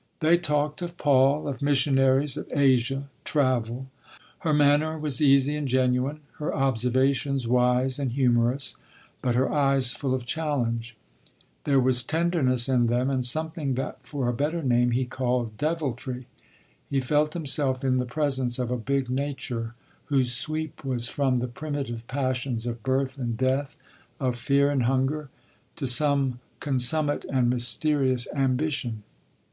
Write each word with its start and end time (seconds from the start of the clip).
They 0.18 0.36
talked 0.38 0.82
of 0.82 0.98
Paul, 0.98 1.46
of 1.46 1.62
missionaries, 1.62 2.36
of 2.36 2.50
Asia, 2.50 3.08
travel. 3.22 3.86
Her 4.40 4.52
manner 4.52 4.98
was 4.98 5.22
easy 5.22 5.54
and 5.54 5.68
genuine, 5.68 6.18
her 6.38 6.52
observations 6.52 7.46
wise 7.46 7.96
and 8.00 8.10
humorous, 8.10 8.78
but 9.22 9.36
her 9.36 9.52
eyes 9.52 9.92
full 9.92 10.14
of 10.14 10.26
challenge. 10.26 10.96
There 11.62 11.78
was 11.78 12.02
tenderness 12.02 12.68
in 12.68 12.88
them, 12.88 13.08
and 13.08 13.24
something 13.24 13.74
that 13.74 13.98
for 14.04 14.26
a 14.26 14.32
better 14.32 14.64
name 14.64 14.90
he 14.90 15.04
called 15.04 15.56
deviltry. 15.56 16.26
He 16.90 16.98
felt 17.00 17.34
himself 17.34 17.84
in 17.84 17.98
the 17.98 18.04
presence 18.04 18.58
of 18.58 18.72
a 18.72 18.76
big 18.76 19.08
nature, 19.08 19.76
whose 20.06 20.34
sweep 20.34 20.84
was 20.84 21.06
from 21.08 21.36
the 21.36 21.46
primitive 21.46 22.04
passions 22.08 22.66
of 22.66 22.82
birth 22.82 23.16
and 23.16 23.36
death, 23.36 23.76
of 24.18 24.34
fear 24.34 24.70
and 24.70 24.86
hunger, 24.86 25.28
to 25.76 25.86
some 25.86 26.40
consummate 26.58 27.24
and 27.26 27.48
mysterious 27.48 28.26
ambition. 28.34 29.04